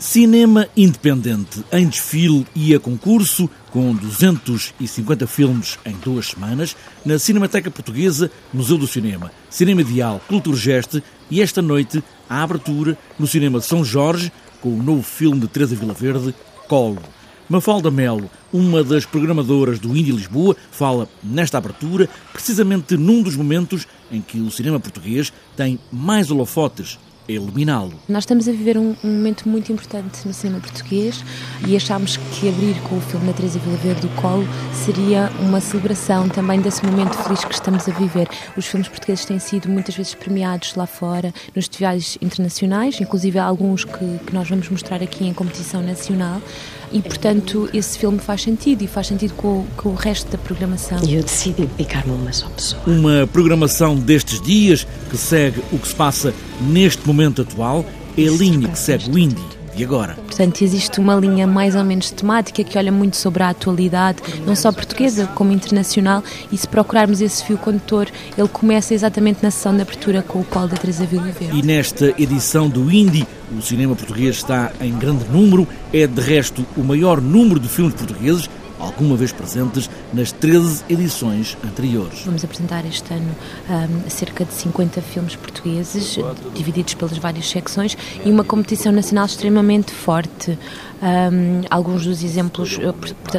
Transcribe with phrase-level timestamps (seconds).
[0.00, 7.70] Cinema independente em desfile e a concurso, com 250 filmes em duas semanas, na Cinemateca
[7.70, 13.66] Portuguesa, Museu do Cinema, Cinema Ideal, Culturgeste e esta noite a abertura no Cinema de
[13.66, 14.32] São Jorge,
[14.62, 16.34] com o novo filme de Teresa Vilaverde,
[16.66, 17.02] Colo.
[17.46, 23.86] Mafalda Melo, uma das programadoras do Indie Lisboa, fala nesta abertura precisamente num dos momentos
[24.10, 26.98] em que o cinema português tem mais holofotes
[27.30, 27.92] eliminá-lo.
[28.08, 31.24] Nós estamos a viver um, um, momento muito importante no cinema português
[31.66, 34.46] e achámos que abrir com o filme da Teresa Vilaverde do Colo
[34.84, 38.28] seria uma celebração também desse momento feliz que estamos a viver.
[38.56, 43.84] Os filmes portugueses têm sido muitas vezes premiados lá fora, nos festivais internacionais, inclusive alguns
[43.84, 46.40] que, que nós vamos mostrar aqui em competição nacional
[46.92, 50.98] e, portanto, esse filme faz sentido e faz sentido com, com o resto da programação.
[51.06, 52.82] E eu decidi dedicar-me a uma só pessoa.
[52.86, 57.84] Uma programação destes dias que segue o que se passa neste momento atual
[58.16, 60.14] é a linha que segue o Indie e agora?
[60.14, 64.56] Portanto, existe uma linha mais ou menos temática que olha muito sobre a atualidade, não
[64.56, 69.74] só portuguesa como internacional, e se procurarmos esse fio condutor, ele começa exatamente na sessão
[69.74, 71.58] de abertura com o Paulo da Teresa Vila Verde.
[71.58, 76.64] E nesta edição do Indie, o cinema português está em grande número, é de resto
[76.76, 78.48] o maior número de filmes portugueses
[78.80, 82.22] alguma vez presentes nas 13 edições anteriores.
[82.24, 83.36] Vamos apresentar este ano
[83.68, 86.18] um, cerca de 50 filmes portugueses,
[86.54, 90.58] divididos pelas várias secções, e uma competição nacional extremamente forte.
[91.02, 92.78] Um, alguns dos exemplos,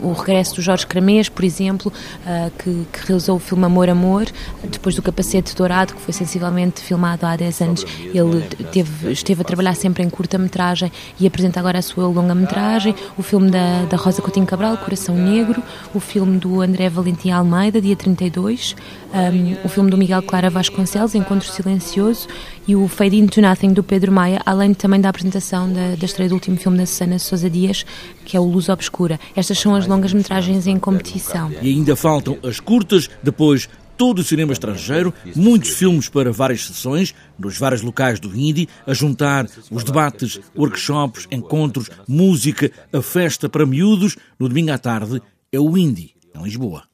[0.00, 4.26] o regresso do Jorge Cramês, por exemplo, uh, que, que, realizou o filme Amor, Amor,
[4.68, 7.86] depois do Capacete Dourado, que foi sensivelmente filmado há 10 anos.
[8.12, 12.94] Ele teve, esteve a trabalhar sempre em curta-metragem e apresenta agora a sua longa-metragem.
[13.16, 15.62] O filme da, da Rosa Coutinho Cabral, Coração Negro.
[15.94, 18.76] O filme do André Valentim Almeida, dia 32.
[19.14, 22.28] Um, o filme do Miguel Clara Vasconcelos, Encontro Silencioso.
[22.68, 26.28] E o Fade Into Nothing, do Pedro Maia, além também da apresentação da, da estreia
[26.28, 27.84] do último filme da Susana Sousa Dias,
[28.24, 29.18] que é o Luz Obscura.
[29.34, 31.50] Estas são as longas metragens em competição.
[31.62, 37.14] E ainda faltam as curtas, depois todo o cinema estrangeiro, muitos filmes para várias sessões,
[37.38, 43.66] nos vários locais do Indie, a juntar os debates, workshops, encontros, música, a festa para
[43.66, 46.84] miúdos, no domingo à tarde, é o Indie, em Lisboa.